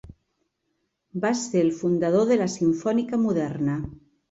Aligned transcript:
Va 1.25 1.31
ser 1.41 1.61
el 1.67 1.69
fundador 1.83 2.27
de 2.33 2.41
la 2.41 2.49
simfònica 2.57 3.23
moderna. 3.29 3.79